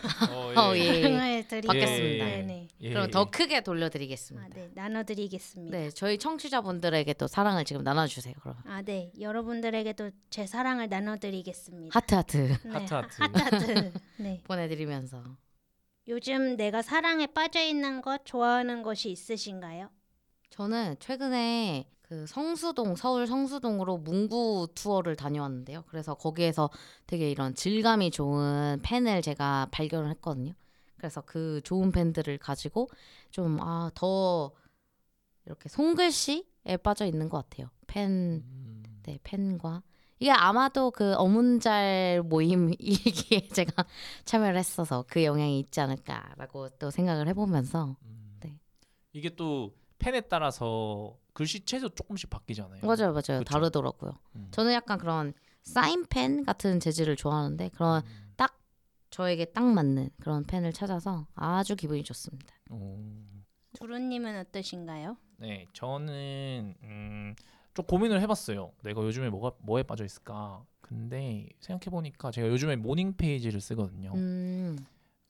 어, 0.57 0.73
예. 0.77 1.03
사랑을 1.03 1.49
드리고 1.49 1.67
받겠습니다. 1.69 2.25
네네. 2.25 2.69
예, 2.81 2.89
그럼 2.89 3.07
예. 3.07 3.11
더 3.11 3.31
크게 3.31 3.61
돌려드리겠습니다. 3.63 4.47
아, 4.47 4.49
네 4.49 4.71
나눠드리겠습니다. 4.75 5.77
네, 5.77 5.91
저희 5.91 6.17
청취자분들에게 6.19 7.13
또 7.15 7.27
사랑을 7.27 7.65
지금 7.65 7.83
나눠주세요. 7.85 8.35
그럼 8.41 8.57
아, 8.65 8.81
네. 8.83 9.13
여러분들에게도 9.21 10.11
제 10.31 10.47
사랑을 10.47 10.89
나눠드리겠습니다. 10.89 11.99
하트 11.99 12.15
하트 12.15 12.37
네, 12.39 12.57
하트, 12.73 12.95
하트. 12.95 13.23
하트 13.23 13.39
하트. 13.39 13.93
네. 14.17 14.41
보내드리면서 14.45 15.23
요즘 16.09 16.57
내가 16.57 16.81
사랑에 16.83 17.27
빠져 17.27 17.61
있는 17.61 18.01
것 18.01 18.25
좋아하는 18.25 18.83
것이 18.83 19.11
있으신가요? 19.11 19.91
저는 20.49 20.97
최근에 20.99 21.87
그 22.11 22.27
성수동 22.27 22.97
서울 22.97 23.29
성수동으로 23.29 23.99
문구 23.99 24.71
투어를 24.75 25.15
다녀왔는데요. 25.15 25.85
그래서 25.87 26.15
거기에서 26.15 26.69
되게 27.07 27.31
이런 27.31 27.55
질감이 27.55 28.11
좋은 28.11 28.81
펜을 28.83 29.23
제가 29.23 29.69
발견을 29.71 30.11
했거든요. 30.11 30.53
그래서 30.97 31.21
그 31.23 31.61
좋은 31.63 31.93
펜들을 31.93 32.39
가지고 32.39 32.91
좀 33.31 33.59
아 33.61 33.93
더 33.95 34.51
이렇게 35.47 35.69
손글씨에 35.69 36.79
빠져 36.83 37.07
있는 37.07 37.29
것 37.29 37.49
같아요. 37.49 37.71
펜, 37.87 38.11
음. 38.45 38.83
네 39.05 39.19
펜과 39.23 39.83
이게 40.19 40.33
아마도 40.33 40.91
그 40.91 41.15
어문잘 41.15 42.23
모임이기에 42.25 43.49
제가 43.55 43.85
참여를 44.25 44.59
했어서 44.59 45.05
그 45.09 45.25
영향이 45.25 45.61
있지 45.61 45.81
않을까라고 45.81 46.71
또 46.81 46.91
생각을 46.91 47.29
해보면서 47.29 47.97
음. 48.03 48.37
네. 48.41 48.59
이게 49.13 49.31
또 49.37 49.75
펜에 50.01 50.23
따라서 50.23 51.17
글씨체도 51.33 51.91
조금씩 51.91 52.31
바뀌잖아요. 52.31 52.81
맞아요, 52.83 53.13
맞아요. 53.13 53.41
그쵸? 53.41 53.45
다르더라고요. 53.45 54.13
음. 54.37 54.49
저는 54.51 54.73
약간 54.73 54.99
그런 54.99 55.33
사인펜 55.63 56.45
같은 56.45 56.81
재질을 56.81 57.17
좋아하는데 57.17 57.69
그런 57.71 58.03
음. 58.05 58.31
저에게 59.11 59.45
딱 59.47 59.65
맞는 59.65 60.11
그런 60.21 60.45
펜을 60.45 60.73
찾아서 60.73 61.27
아주 61.35 61.77
기분이 61.77 62.05
좋습니다. 62.05 62.55
오. 62.71 62.97
두루님은 63.75 64.39
어떠신가요? 64.39 65.17
네, 65.39 65.67
저는 65.73 66.75
음, 66.83 67.35
좀 67.75 67.85
고민을 67.87 68.21
해봤어요. 68.23 68.73
내가 68.83 69.03
요즘에 69.03 69.29
뭐가 69.29 69.57
뭐에 69.63 69.83
빠져 69.83 70.05
있을까? 70.05 70.65
근데 70.81 71.49
생각해 71.61 71.91
보니까 71.91 72.31
제가 72.31 72.49
요즘에 72.49 72.77
morning 72.77 73.17
page를 73.17 73.61
쓰거든요. 73.61 74.13
음, 74.15 74.77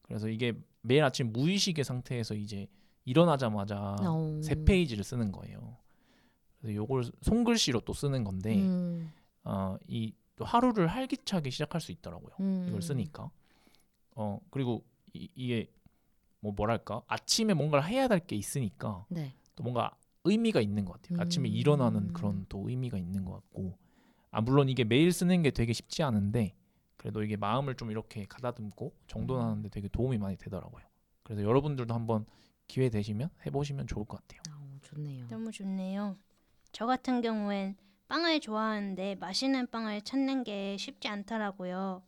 그래서 0.03 0.29
이게 0.29 0.53
매일 0.83 1.03
아침 1.05 1.33
무의식의 1.33 1.85
상태에서 1.85 2.35
이제 2.35 2.67
일어나자마자 3.05 3.97
어. 4.01 4.41
세 4.43 4.65
페이지를 4.65 5.05
쓰는 5.05 5.33
거예요. 5.33 5.77
그래서 6.61 6.75
요걸 6.77 7.05
손글씨로 7.23 7.81
또 7.81 7.93
쓰는 7.93 8.23
건데 8.25 8.55
음, 8.57 9.13
어, 9.45 9.77
이또 9.89 10.45
하루를 10.45 10.87
활기차게 10.89 11.51
시작할 11.51 11.81
수 11.81 11.93
있더라고요. 11.93 12.33
음. 12.41 12.67
이걸 12.69 12.83
쓰니까. 12.83 13.31
어 14.17 14.39
그리고 14.51 14.85
이, 15.15 15.29
이게 15.35 15.71
뭐 16.41 16.53
뭐랄까 16.53 17.03
아침에 17.07 17.55
뭔가를 17.55 17.87
해야 17.89 18.09
될 18.09 18.21
게 18.27 18.37
있으니까 18.37 19.07
네. 19.09 19.35
또 19.55 19.63
뭔가 19.63 19.97
의미가 20.25 20.61
있는 20.61 20.85
것 20.85 21.01
같아요. 21.01 21.21
아침에 21.21 21.49
음. 21.49 21.53
일어나는 21.55 22.13
그런 22.13 22.45
또 22.49 22.69
의미가 22.69 22.99
있는 22.99 23.25
것 23.25 23.33
같고 23.33 23.79
아 24.31 24.41
물론 24.41 24.69
이게 24.69 24.85
매일 24.85 25.13
쓰는 25.13 25.43
게 25.43 25.51
되게 25.51 25.73
쉽지 25.73 26.03
않은데 26.03 26.55
그래도 26.97 27.23
이게 27.23 27.37
마음을 27.37 27.75
좀 27.77 27.91
이렇게 27.91 28.27
가다듬고 28.27 28.93
정돈하는데 29.07 29.69
되게 29.71 29.89
도움이 29.89 30.19
많이 30.19 30.37
되더라고요. 30.37 30.85
그래서 31.23 31.43
여러분들도 31.43 31.95
한번 31.95 32.27
기회 32.67 32.91
되시면 32.91 33.31
해보시면 33.47 33.87
좋을 33.87 34.05
것 34.05 34.21
같아요. 34.21 34.43
어, 34.55 34.79
좋네요. 34.83 35.27
너무 35.29 35.51
좋네요. 35.51 36.17
저 36.73 36.87
같은 36.87 37.21
경우엔 37.21 37.77
빵을 38.09 38.41
좋아하는데 38.41 39.17
맛있는 39.17 39.69
빵을 39.71 40.03
찾는 40.03 40.45
게 40.45 40.77
쉽지 40.79 41.09
않더라고요. 41.09 42.03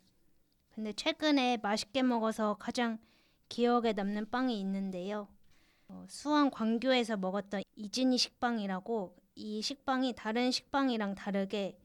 근데 0.71 0.93
최근에 0.93 1.59
맛있게 1.59 2.03
먹어서 2.03 2.55
가장 2.59 2.99
기억에 3.49 3.93
남는 3.93 4.31
빵이 4.31 4.59
있는데요. 4.61 5.29
어, 5.89 6.07
수원 6.09 6.51
광교에서 6.51 7.17
먹었던 7.17 7.63
이진이 7.77 8.17
식빵이라고 8.19 9.15
이 9.35 9.61
식빵이 9.63 10.15
다른 10.15 10.51
식빵이랑 10.51 11.15
다르게 11.15 11.79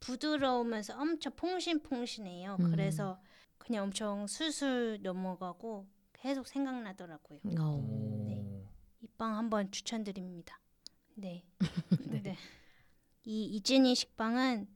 부드러우면서 0.00 0.98
엄청 1.00 1.32
퐁신퐁신해요. 1.36 2.56
음. 2.60 2.70
그래서 2.70 3.18
그냥 3.58 3.84
엄청 3.84 4.26
술술 4.26 4.98
넘어가고 5.02 5.86
계속 6.12 6.46
생각나더라고요. 6.46 7.40
어. 7.58 8.24
네. 8.28 8.62
이 9.02 9.06
빵 9.16 9.36
한번 9.36 9.70
추천드립니다. 9.70 10.60
네. 11.18 11.44
네. 12.22 12.36
이 13.24 13.44
이진이 13.44 13.94
식빵은 13.94 14.68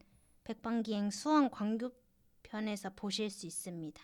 백방기행 0.43 1.11
수원 1.11 1.49
광교 1.49 1.91
편에서 2.43 2.89
보실 2.95 3.29
수 3.29 3.45
있습니다. 3.45 4.01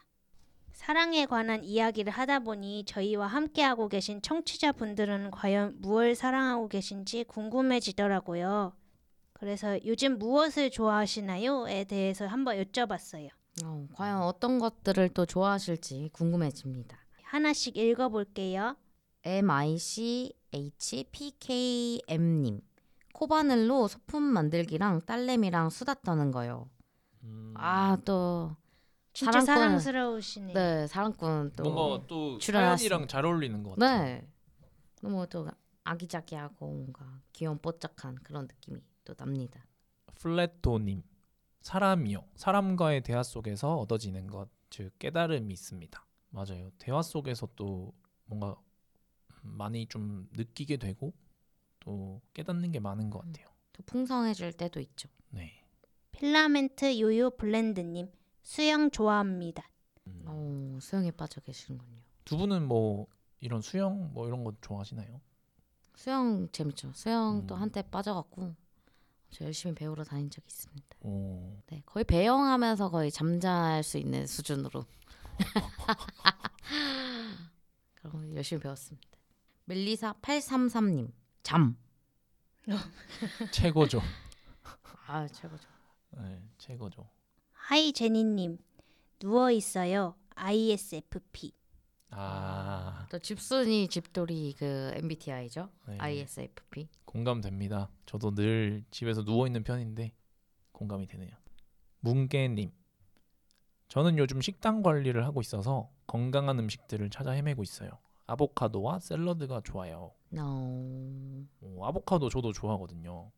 사랑에 0.71 1.25
관한 1.25 1.63
이야기를 1.63 2.13
하다 2.13 2.39
보니 2.39 2.85
저희와 2.85 3.25
함께하고 3.25 3.89
계신 3.89 4.21
청취자분들은 4.21 5.31
과연 5.31 5.81
무엇을 5.81 6.15
사랑하고 6.15 6.67
계신지 6.67 7.23
궁금해지더라고요. 7.23 8.73
그래서 9.33 9.83
요즘 9.85 10.19
무엇을 10.19 10.69
좋아하시나요?에 10.69 11.83
대해서 11.85 12.27
한번 12.27 12.57
여쭤봤어요. 12.57 13.29
어, 13.63 13.87
과연 13.93 14.21
어떤 14.21 14.59
것들을 14.59 15.09
또 15.09 15.25
좋아하실지 15.25 16.11
궁금해집니다. 16.13 16.97
하나씩 17.23 17.75
읽어볼게요. 17.75 18.77
M 19.23 19.49
I 19.49 19.77
C 19.77 20.31
H 20.53 21.05
P 21.11 21.31
K 21.39 22.01
M님 22.07 22.61
코바늘로 23.13 23.87
소품 23.87 24.21
만들기랑 24.23 25.01
딸내미랑 25.05 25.69
수다 25.69 25.95
떠는 25.95 26.31
거요. 26.31 26.69
음, 27.23 27.53
아 27.57 27.97
또 28.05 28.55
진짜 29.13 29.41
사랑꾼. 29.41 29.45
사랑스러우시네요. 29.79 30.53
네, 30.53 30.87
사랑꾼 30.87 31.51
또 31.55 31.63
뭔가 31.63 32.05
또 32.07 32.39
사연이랑 32.39 33.07
잘 33.07 33.25
어울리는 33.25 33.63
것 33.63 33.71
같아요. 33.71 34.03
네. 34.03 34.27
너무 35.01 35.25
또 35.27 35.47
아기자기하고 35.83 36.65
뭔가 36.67 37.19
귀여운 37.33 37.57
뽀짝한 37.57 38.15
그런 38.23 38.43
느낌이 38.47 38.79
또 39.03 39.13
납니다. 39.15 39.65
플랫도님 40.19 41.03
사람이요 41.61 42.23
사람과의 42.35 43.01
대화 43.03 43.23
속에서 43.23 43.77
얻어지는 43.77 44.27
것 44.27 44.49
즉 44.69 44.91
깨달음이 44.99 45.53
있습니다 45.53 46.05
맞아요 46.31 46.71
대화 46.77 47.01
속에서 47.01 47.47
또 47.55 47.93
뭔가 48.25 48.57
많이 49.55 49.85
좀 49.87 50.27
느끼게 50.33 50.77
되고 50.77 51.13
또 51.79 52.21
깨닫는 52.33 52.71
게 52.71 52.79
많은 52.79 53.09
것 53.09 53.19
같아요 53.19 53.47
또 53.73 53.83
풍성해질 53.83 54.53
때도 54.53 54.79
있죠. 54.79 55.09
네 55.29 55.63
필라멘트 56.11 56.99
요요 56.99 57.31
블렌드님 57.31 58.11
수영 58.43 58.91
좋아합니다. 58.91 59.69
음. 60.07 60.23
어, 60.25 60.79
수영에 60.81 61.11
빠져 61.11 61.41
계시는군요. 61.41 61.97
두 62.25 62.37
분은 62.37 62.67
뭐 62.67 63.07
이런 63.39 63.61
수영 63.61 64.11
뭐 64.13 64.27
이런 64.27 64.43
거 64.43 64.53
좋아하시나요? 64.61 65.21
수영 65.95 66.47
재밌죠. 66.51 66.91
수영 66.93 67.45
또 67.47 67.55
음. 67.55 67.61
한때 67.61 67.81
빠져갖고 67.81 68.55
저 69.31 69.45
열심히 69.45 69.75
배우러 69.75 70.03
다닌 70.03 70.29
적이 70.29 70.45
있습니다. 70.47 70.87
오, 71.01 71.57
네, 71.67 71.83
거의 71.85 72.05
배영하면서 72.05 72.89
거의 72.89 73.11
잠잘 73.11 73.83
수 73.83 73.97
있는 73.97 74.25
수준으로 74.25 74.85
그럼 77.95 78.35
열심히 78.35 78.61
배웠습니다. 78.61 79.16
멜리사 79.67 80.13
833님 80.21 81.11
잠. 81.43 81.77
최고죠 83.51 84.01
아 85.07 85.27
최고죠. 85.27 85.67
네 86.17 86.41
최고죠 86.57 87.09
하이 87.51 87.91
제니님 87.93 88.57
누워 89.19 89.51
있어요. 89.51 90.15
ISFP. 90.35 91.53
아 92.11 93.05
또 93.09 93.19
집순이 93.19 93.87
집돌이 93.87 94.53
그 94.57 94.91
MBTI죠. 94.95 95.69
네. 95.87 95.97
ISFP. 95.97 96.89
공감됩니다. 97.05 97.89
저도 98.05 98.35
늘 98.35 98.83
집에서 98.91 99.23
누워 99.23 99.47
있는 99.47 99.63
편인데 99.63 100.11
공감이 100.73 101.07
되네요. 101.07 101.31
문개님, 102.01 102.71
저는 103.87 104.17
요즘 104.17 104.41
식단 104.41 104.83
관리를 104.83 105.25
하고 105.25 105.41
있어서 105.41 105.89
건강한 106.05 106.59
음식들을 106.59 107.09
찾아 107.09 107.31
헤매고 107.31 107.63
있어요. 107.63 107.89
아보카도와 108.27 108.99
샐러드가 108.99 109.61
좋아요. 109.63 110.11
No. 110.33 111.45
오, 111.61 111.85
아보카도 111.85 112.29
저도 112.29 112.51
좋아하거든요. 112.53 113.31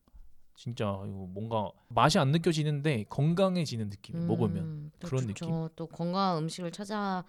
진짜 0.56 0.86
이거 1.06 1.28
뭔가 1.30 1.72
맛이 1.88 2.20
안 2.20 2.32
느껴지는데 2.32 3.06
건강해지는 3.06 3.90
느낌. 3.92 4.28
먹으면 4.28 4.58
음, 4.64 4.92
또 5.00 5.08
그런 5.08 5.28
좋죠. 5.28 5.70
또 5.76 5.88
건강한 5.88 6.38
음식을 6.44 6.72
찾아 6.72 7.24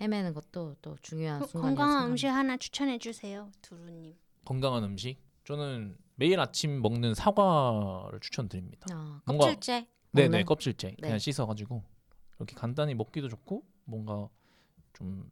헤매는 0.00 0.34
것도 0.34 0.76
또 0.82 0.96
중요한 1.02 1.40
그- 1.40 1.46
순간이에요. 1.48 1.76
건강한. 1.76 2.10
음식 2.10 2.28
하나 2.28 2.56
추천해 2.58 2.98
주세요, 2.98 3.50
두루님. 3.62 4.14
건강한 4.44 4.84
음식. 4.84 5.16
저는 5.44 5.96
매일 6.16 6.38
아침 6.38 6.80
먹는 6.82 7.14
사과를 7.14 8.20
추천드립니다. 8.20 8.86
아, 8.92 9.20
뭔가- 9.26 9.46
껍질째. 9.46 9.88
네네? 10.12 10.44
껍질째 10.44 10.88
네. 10.90 10.96
그냥 11.00 11.18
씻어가지고 11.18 11.82
이렇게 12.38 12.54
간단히 12.54 12.94
먹기도 12.94 13.28
좋고 13.28 13.64
뭔가 13.84 14.28
좀 14.92 15.30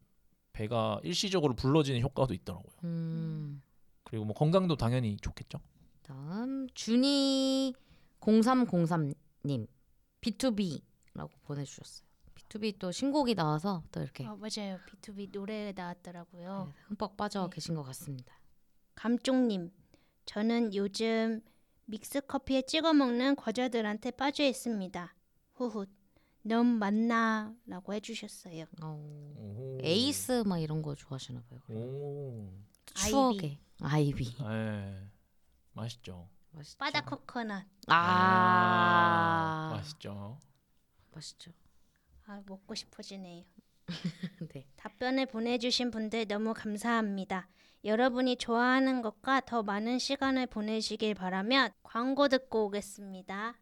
배가 0.54 1.00
일시적으로 1.02 1.54
불러지는 1.54 2.00
효과도 2.00 2.32
있더라고요. 2.32 2.72
음. 2.84 3.60
그리고 4.04 4.24
뭐 4.24 4.34
건강도 4.34 4.76
당연히 4.76 5.16
좋겠죠. 5.18 5.60
다음 6.02 6.68
준이 6.74 7.74
0303님 8.20 9.66
B2B라고 10.22 11.30
보내주셨어요. 11.42 12.06
B2B 12.34 12.78
또 12.78 12.92
신곡이 12.92 13.34
나와서 13.34 13.82
또 13.90 14.00
이렇게 14.00 14.24
어, 14.24 14.36
맞아요. 14.36 14.78
B2B 14.88 15.32
노래 15.32 15.72
나왔더라고요. 15.72 16.66
네, 16.68 16.74
흠뻑 16.88 17.16
빠져 17.16 17.44
네. 17.44 17.50
계신 17.54 17.74
것 17.74 17.82
같습니다. 17.82 18.38
감쪽님, 18.94 19.72
저는 20.24 20.74
요즘 20.74 21.42
믹스 21.86 22.20
커피에 22.26 22.62
찍어 22.62 22.92
먹는 22.92 23.34
과자들한테 23.36 24.12
빠져 24.12 24.44
있습니다. 24.44 25.14
후훗. 25.54 25.86
너무 26.46 26.76
맛나라고 26.76 27.94
해주셨어요. 27.94 28.66
어, 28.82 29.34
오. 29.38 29.78
에이스 29.82 30.44
막 30.46 30.58
이런 30.58 30.82
거 30.82 30.94
좋아하시나 30.94 31.42
봐요. 31.48 31.60
오. 31.70 32.50
추억의 32.94 33.58
아이비. 33.80 34.36
예. 34.42 35.08
맛있죠. 35.72 36.28
맛있죠. 36.50 36.78
바다 36.78 37.00
코코넛. 37.00 37.64
아, 37.88 39.70
맛있죠. 39.74 40.38
맛있죠. 41.12 41.50
아, 42.26 42.42
먹고 42.46 42.74
싶어지네요. 42.74 43.44
네. 44.52 44.66
답변을 44.76 45.26
보내주신 45.26 45.90
분들 45.90 46.26
너무 46.28 46.52
감사합니다. 46.54 47.48
여러분이 47.84 48.36
좋아하는 48.36 49.00
것과 49.02 49.40
더 49.40 49.62
많은 49.62 49.98
시간을 49.98 50.46
보내시길 50.46 51.14
바라며 51.14 51.70
광고 51.82 52.28
듣고 52.28 52.66
오겠습니다. 52.66 53.54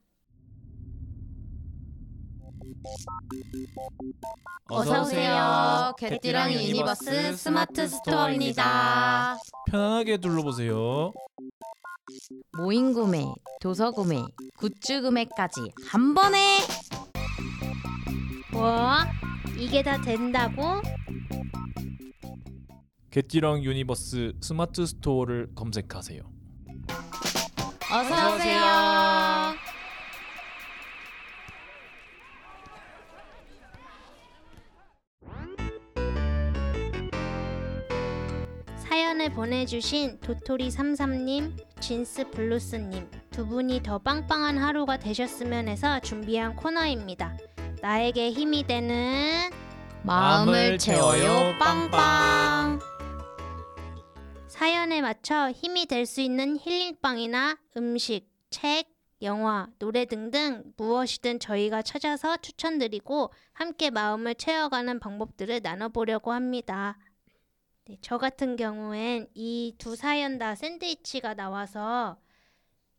어서 4.69 5.03
오세요. 5.03 5.93
개띠랑 5.99 6.53
유니버스 6.53 7.37
스마트 7.37 7.87
스토어입니다. 7.89 9.37
편안하게 9.71 10.19
둘러보세요. 10.19 11.13
모임 12.59 12.93
구매, 12.93 13.25
도서 13.61 13.91
구매, 13.91 14.23
굿즈 14.57 15.03
구매까지 15.03 15.61
한 15.89 16.15
번에 16.15 16.59
뭐? 18.53 18.97
이게 19.59 19.83
다 19.83 20.01
된다고? 20.01 20.83
개띠랑 23.11 23.63
유니버스 23.63 24.33
스마트 24.41 24.87
스토어를 24.87 25.49
검색하세요. 25.55 26.23
어서 27.91 28.35
오세요. 28.35 28.61
보내주신 39.35 40.21
도토리33님, 40.21 41.81
진스블루스님 41.81 43.11
두 43.31 43.47
분이 43.47 43.83
더 43.83 43.99
빵빵한 43.99 44.59
하루가 44.59 44.99
되셨으면 44.99 45.69
해서 45.69 46.01
준비한 46.01 46.55
코너입니다. 46.55 47.37
나에게 47.81 48.31
힘이 48.31 48.67
되는 48.67 49.51
마음을 50.03 50.79
채워요 50.79 51.55
빵빵. 51.59 52.81
사연에 54.49 55.01
맞춰 55.01 55.51
힘이 55.51 55.87
될 55.87 56.07
수 56.07 56.21
있는 56.21 56.57
힐링빵이나 56.59 57.57
음식, 57.77 58.29
책, 58.51 58.85
영화, 59.23 59.67
노래 59.79 60.05
등등 60.05 60.63
무엇이든 60.77 61.39
저희가 61.41 61.83
찾아서 61.83 62.37
추천드리고 62.37 63.33
함께 63.55 63.91
마음을 63.91 64.35
채워가는 64.35 65.01
방법들을 65.01 65.61
나눠보려고 65.63 66.33
합니다. 66.33 66.99
네, 67.85 67.97
저 68.01 68.17
같은 68.19 68.57
경우엔 68.57 69.29
이 69.35 69.75
두 69.79 69.97
사연 69.97 70.39
다 70.39 70.55
샌드위치가 70.55 71.35
나와서 71.35 72.21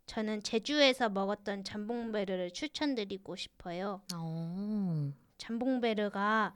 저는 0.06 0.44
제주에서 0.44 1.10
먹었던 1.10 1.64
잠봉베르를 1.64 2.52
추천드리고 2.52 3.36
싶어요. 3.38 4.02
어, 4.14 5.14
잠봉베르가 5.38 6.56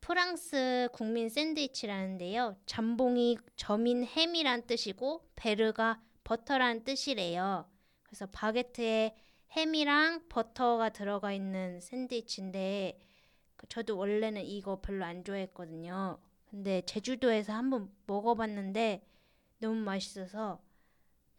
프랑스 0.00 0.88
국민 0.92 1.28
샌드위치라는데요. 1.28 2.56
잠봉이 2.66 3.38
점인 3.56 4.04
햄이란 4.04 4.66
뜻이고 4.66 5.28
베르가 5.36 6.00
버터란 6.24 6.82
뜻이래요. 6.84 7.68
그래서 8.02 8.26
바게트에 8.26 9.14
햄이랑 9.52 10.28
버터가 10.28 10.88
들어가 10.90 11.32
있는 11.32 11.80
샌드위치인데 11.80 12.98
그 13.56 13.68
저도 13.68 13.96
원래는 13.96 14.44
이거 14.44 14.80
별로 14.80 15.04
안 15.04 15.22
좋아했거든요. 15.24 16.18
근데 16.50 16.82
제주도에서 16.82 17.52
한번 17.52 17.90
먹어봤는데 18.06 19.06
너무 19.58 19.74
맛있어서 19.80 20.60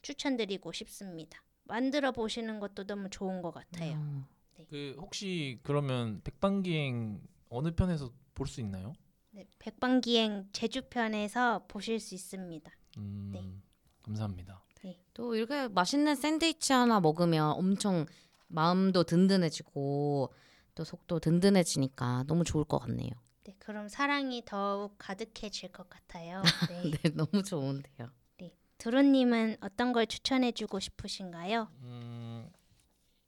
추천드리고 0.01 0.71
싶습니다. 0.71 1.41
만들어 1.63 2.11
보시는 2.11 2.59
것도 2.59 2.85
너무 2.85 3.09
좋은 3.09 3.41
것 3.41 3.51
같아요. 3.51 3.95
어, 3.95 4.25
그 4.69 4.95
혹시 4.99 5.59
그러면 5.63 6.21
백반기행 6.23 7.21
어느 7.49 7.71
편에서 7.75 8.11
볼 8.35 8.47
수 8.47 8.61
있나요? 8.61 8.93
네, 9.31 9.45
백반기행 9.59 10.49
제주 10.51 10.83
편에서 10.89 11.65
보실 11.67 11.99
수 11.99 12.15
있습니다. 12.15 12.71
음, 12.97 13.31
네. 13.33 13.43
감사합니다. 14.03 14.61
또 15.13 15.35
이렇게 15.35 15.67
맛있는 15.67 16.15
샌드위치 16.15 16.73
하나 16.73 16.99
먹으면 16.99 17.51
엄청 17.53 18.05
마음도 18.47 19.03
든든해지고 19.03 20.31
또 20.75 20.83
속도 20.83 21.19
든든해지니까 21.19 22.25
너무 22.27 22.43
좋을 22.43 22.63
것 22.65 22.77
같네요. 22.77 23.09
네, 23.47 23.55
그럼 23.59 23.87
사랑이 23.87 24.43
더욱 24.45 24.95
가득해질 24.97 25.71
것 25.71 25.89
같아요. 25.89 26.41
네. 26.69 26.91
네, 26.91 27.09
너무 27.15 27.41
좋은데요. 27.43 28.11
두루님은 28.77 29.57
어떤 29.61 29.91
걸 29.91 30.05
추천해주고 30.05 30.79
싶으신가요? 30.79 31.67
음, 31.81 32.47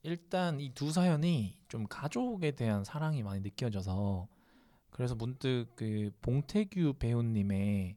일단 0.02 0.60
이 0.60 0.72
두 0.74 0.92
사연이 0.92 1.58
좀 1.68 1.86
가족에 1.88 2.52
대한 2.52 2.84
사랑이 2.84 3.22
많이 3.24 3.40
느껴져서 3.40 4.28
그래서 4.90 5.14
문득 5.16 5.66
그 5.74 6.12
봉태규 6.20 6.94
배우님의 7.00 7.96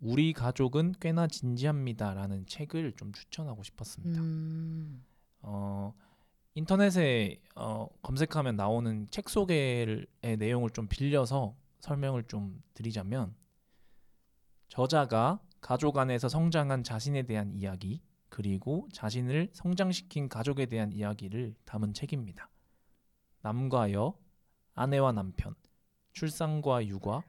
우리 0.00 0.32
가족은 0.32 0.94
꽤나 0.98 1.26
진지합니다라는 1.26 2.46
책을 2.46 2.92
좀 2.96 3.12
추천하고 3.12 3.62
싶었습니다. 3.62 4.20
음, 4.22 5.04
어, 5.42 5.92
인터넷에 6.54 7.40
어, 7.54 7.88
검색하면 8.02 8.56
나오는 8.56 9.08
책 9.10 9.30
소개의 9.30 10.06
내용을 10.38 10.70
좀 10.70 10.86
빌려서 10.86 11.56
설명을 11.80 12.24
좀 12.24 12.62
드리자면 12.74 13.34
저자가 14.68 15.40
가족 15.62 15.96
안에서 15.96 16.28
성장한 16.28 16.84
자신에 16.84 17.22
대한 17.22 17.54
이야기 17.54 18.02
그리고 18.28 18.88
자신을 18.92 19.50
성장시킨 19.52 20.28
가족에 20.28 20.66
대한 20.66 20.92
이야기를 20.92 21.54
담은 21.64 21.94
책입니다. 21.94 22.50
남과 23.40 23.92
여, 23.92 24.18
아내와 24.74 25.12
남편, 25.12 25.54
출산과 26.12 26.86
육아, 26.86 27.22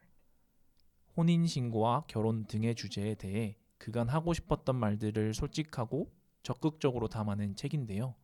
혼인 1.16 1.48
신고와 1.48 2.06
결혼 2.08 2.46
등의 2.46 2.76
주제에 2.76 3.16
대해 3.16 3.58
그간 3.78 4.10
하고 4.10 4.34
싶었던 4.34 4.76
말들을 4.76 5.34
솔직하고 5.34 6.12
적극적으로 6.42 7.08
담아낸 7.08 7.56
책인데요. 7.56 8.16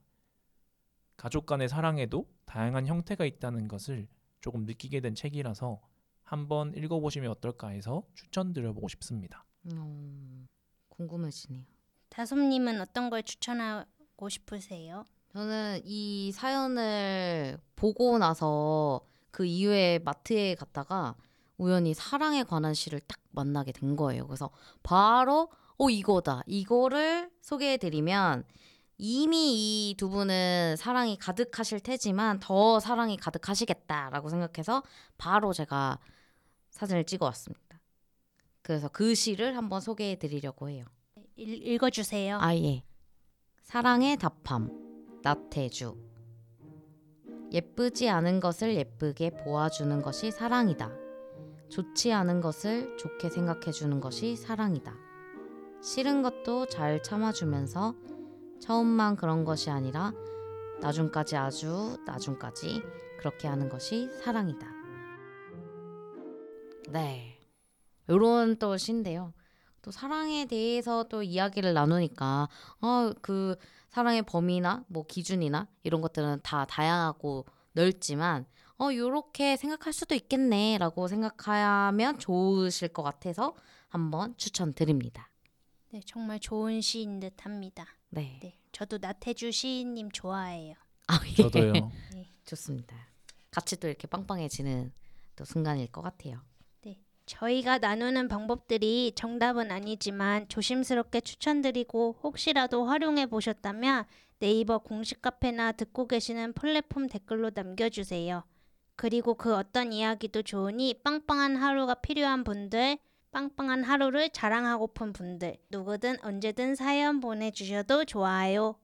가족 1.20 1.46
간의 1.46 1.68
사랑에도 1.68 2.26
다양한 2.46 2.88
형태가 2.88 3.26
있다는 3.26 3.68
것을 3.68 4.08
조금 4.40 4.64
느끼게 4.64 5.02
된 5.02 5.16
책이라서 5.16 5.82
한번 6.24 6.74
읽어보시면 6.74 7.30
어떨까 7.30 7.68
해서 7.68 8.04
추천드려보고 8.14 8.88
싶습니다. 8.88 9.44
어, 9.76 10.46
궁금해지네요. 10.88 11.66
다솜님은 12.08 12.80
어떤 12.80 13.10
걸 13.10 13.24
추천하고 13.24 14.30
싶으세요? 14.30 15.04
저는 15.34 15.82
이 15.84 16.32
사연을 16.32 17.60
보고 17.76 18.18
나서 18.18 19.02
그 19.30 19.46
이후에 19.46 20.00
마트에 20.00 20.56
갔다가 20.56 21.18
우연히 21.58 21.94
사랑에 21.94 22.44
관한 22.44 22.74
시를 22.74 23.02
딱 23.02 23.20
만나게 23.32 23.74
된 23.74 23.98
거예요. 23.98 24.26
그래서 24.26 24.52
바로 24.84 25.50
어 25.78 25.90
이거다. 25.90 26.44
이거를 26.48 27.30
소개해 27.42 27.76
드리면 27.76 28.46
이미 29.02 29.90
이 29.92 29.96
두 29.98 30.10
분은 30.10 30.76
사랑이 30.78 31.18
가득하실 31.18 31.80
테지만 31.80 32.40
더 32.42 32.80
사랑이 32.82 33.16
가득하시겠다라고 33.18 34.28
생각해서 34.30 34.84
바로 35.18 35.54
제가 35.54 36.00
사진을 36.70 37.06
찍어 37.06 37.26
왔습니다. 37.28 37.80
그래서 38.62 38.90
그 38.90 39.16
시를 39.16 39.56
한번 39.56 39.80
소개해 39.80 40.18
드리려고 40.20 40.70
해요. 40.70 40.86
읽, 41.38 41.66
읽어주세요. 41.66 42.38
아 42.42 42.54
예 42.56 42.84
사랑의 43.64 44.18
답함 44.18 44.70
나태주 45.24 45.96
예쁘지 47.54 48.10
않은 48.10 48.42
것을 48.42 48.76
예쁘게 48.76 49.32
보아주는 49.32 50.02
것이 50.02 50.30
사랑이다. 50.30 50.92
좋지 51.70 52.12
않은 52.12 52.42
것을 52.42 52.98
좋게 52.98 53.30
생각해 53.30 53.72
주는 53.72 54.02
것이 54.02 54.36
사랑이다. 54.36 54.94
싫은 55.82 56.22
것도 56.22 56.66
잘 56.68 57.02
참아주면서 57.02 57.96
처음만 58.62 59.16
그런 59.16 59.46
것이 59.46 59.70
아니라 59.70 60.12
나중까지 60.82 61.36
아주 61.38 61.98
나중까지 62.06 62.82
그렇게 63.20 63.48
하는 63.48 63.70
것이 63.70 64.10
사랑이다. 64.24 64.68
네. 66.90 67.40
요런 68.10 68.58
또 68.58 68.78
시인데요. 68.78 69.34
또 69.82 69.92
사랑에 69.92 70.46
대해서 70.46 71.04
또 71.10 71.24
이야기를 71.24 71.74
나누니까 71.74 72.50
어 72.82 73.14
그 73.22 73.56
사랑의 73.90 74.22
범위나 74.22 74.84
뭐 74.88 75.06
기준이나 75.06 75.68
이런 75.84 76.02
것들은 76.02 76.42
다 76.44 76.66
다양하고 76.66 77.46
넓지만 77.74 78.46
어 78.80 78.94
요렇게 78.94 79.58
생각할 79.58 79.94
수도 79.94 80.16
있겠네라고 80.16 81.08
생각하면 81.08 82.20
좋으실 82.20 82.90
것 82.90 83.04
같아서 83.04 83.56
한번 83.88 84.36
추천드립니다. 84.38 85.29
네, 85.92 86.02
정말 86.06 86.40
좋은 86.40 86.82
시인 86.82 87.20
듯합니다. 87.20 87.88
네. 88.10 88.40
네, 88.42 88.60
저도 88.72 88.98
나태주 89.00 89.52
시인님 89.52 90.12
좋아해요. 90.12 90.76
아, 91.08 91.20
예. 91.28 91.36
저도요. 91.36 91.74
좋습니다. 92.46 92.96
같이 93.52 93.80
또 93.80 93.88
이렇게 93.88 94.08
빵빵해지는 94.08 94.92
또 95.36 95.46
순간일 95.46 95.92
것 95.92 96.02
같아요. 96.02 96.42
저희가 97.30 97.78
나누는 97.78 98.28
방법들이 98.28 99.12
정답은 99.14 99.70
아니지만 99.72 100.48
조심스럽게 100.50 101.22
추천드리고 101.22 102.18
혹시라도 102.24 102.86
활용해 102.86 103.28
보셨다면 103.28 104.06
네이버 104.40 104.80
공식 104.80 105.22
카페나 105.22 105.74
듣고 105.74 106.08
계시는 106.08 106.54
플랫폼 106.54 107.08
댓글로 107.08 107.52
남겨주세요. 107.54 108.44
그리고 108.96 109.36
그 109.36 109.56
어떤 109.56 109.94
이야기도 109.94 110.42
좋으니 110.42 110.96
빵빵한 111.04 111.56
하루가 111.56 111.94
필요한 111.94 112.44
분들, 112.44 112.98
빵빵한 113.32 113.84
하루를 113.84 114.30
자랑하고픈 114.32 115.14
분들, 115.14 115.58
누구든 115.70 116.18
언제든 116.24 116.76
사연 116.76 117.20
보내주셔도 117.20 118.04
좋아요. 118.06 118.76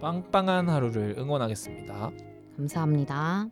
빵빵한 0.00 0.68
하루를 0.68 1.16
응원하겠습니다. 1.18 2.10
감사합니다. 2.56 3.48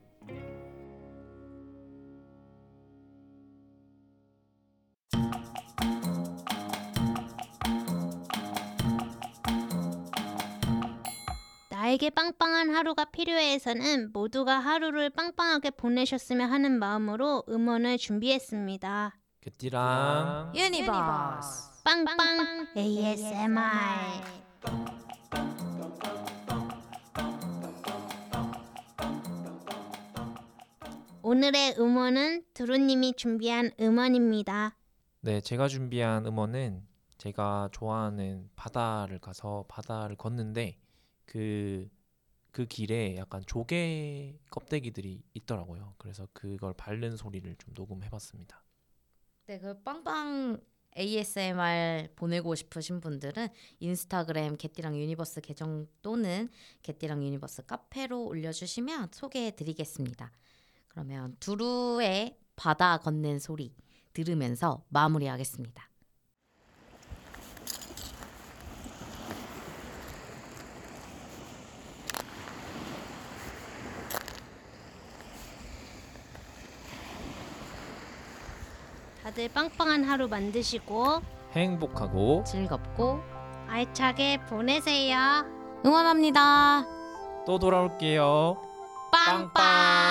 나에게 11.71 12.11
빵빵한 12.11 12.71
하루가 12.75 13.05
필요해서는 13.07 14.13
모두가 14.13 14.59
하루를 14.59 15.11
빵빵하게 15.11 15.71
보내셨으면 15.71 16.51
하는 16.51 16.79
마음으로 16.79 17.45
음원을 17.49 17.99
준비했습니다. 17.99 19.17
개띠랑 19.49 20.53
유니버스. 20.55 21.83
빵빵 21.83 22.69
ASMR 22.77 23.63
오늘의 31.23 31.77
음원은 31.79 32.45
두루님이 32.53 33.15
준비한 33.17 33.71
음원입니다. 33.81 34.77
네, 35.21 35.41
제가 35.41 35.69
준비한 35.69 36.27
음원은 36.27 36.87
제가 37.17 37.71
좋아하는 37.73 38.51
바다를 38.55 39.19
가서 39.19 39.65
바다를 39.69 40.17
걷는데 40.17 40.79
그, 41.25 41.89
그 42.51 42.67
길에 42.67 43.17
약간 43.17 43.43
조개 43.47 44.41
껍데기들이 44.51 45.23
있더라고요. 45.33 45.95
그래서 45.97 46.29
그걸 46.35 46.75
밟는 46.75 47.17
소리를 47.17 47.57
좀 47.57 47.73
녹음해봤습니다. 47.75 48.63
네, 49.49 49.59
그 49.59 49.83
빵빵 49.83 50.61
ASMR 50.95 52.09
보내고 52.17 52.55
싶으신 52.55 53.01
분들은 53.01 53.49
인스타그램 53.81 54.59
개띠랑 54.59 54.95
유니버스 54.95 55.41
계정 55.41 55.87
또는 56.03 56.51
개띠랑 56.83 57.25
유니버스 57.25 57.65
카페로 57.65 58.27
올려주시면 58.27 59.09
소개해드리겠습니다. 59.13 60.31
그러면 60.89 61.35
두루의 61.41 62.39
바다 62.57 62.99
걷는 62.99 63.39
소리 63.39 63.75
들으면서 64.13 64.85
마무리하겠습니다. 64.91 65.89
다들 79.39 79.49
빵빵한 79.51 80.03
하루 80.03 80.27
만드시고 80.27 81.23
행복하고 81.53 82.43
즐겁고 82.45 83.21
알차게 83.69 84.41
보내세요. 84.49 85.45
응원합니다. 85.87 86.85
또 87.47 87.61
돌아올게요. 87.61 88.61
빵빵. 89.13 90.08